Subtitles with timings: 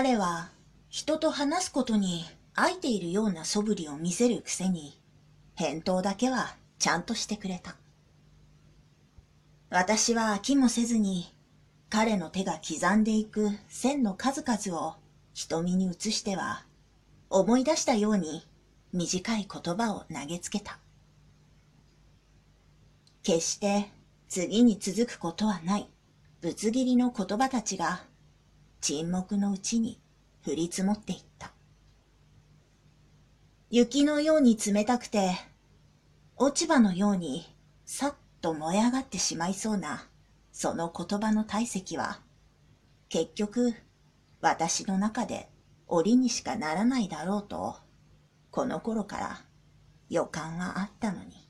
[0.00, 0.50] 彼は
[0.90, 4.96] 人と話すことに飽いているような素振りを見せるくせに、
[5.56, 7.74] 返答だけはちゃんとしてくれた。
[9.70, 11.34] 私は飽きもせずに、
[11.90, 14.94] 彼の手が刻んでいく線の数々を
[15.34, 16.64] 瞳に映しては、
[17.28, 18.46] 思い出したように
[18.92, 20.78] 短い言葉を投げつけた。
[23.24, 23.90] 決して
[24.28, 25.88] 次に続くことはない
[26.40, 28.04] ぶつ切りの言葉たちが
[28.80, 30.00] 沈黙のうちに
[30.46, 31.52] 降り積もっていった。
[33.70, 35.32] 雪のように冷たくて、
[36.36, 37.44] 落ち葉のように
[37.84, 40.08] さっと燃え上がってしまいそうな
[40.52, 42.20] その言葉の体積は、
[43.08, 43.74] 結局
[44.40, 45.48] 私の中で
[45.86, 47.76] 檻にしかならないだろうと、
[48.50, 49.40] この頃から
[50.08, 51.47] 予感はあったのに。